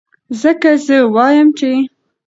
[0.41, 1.71] ځکه زۀ وائم چې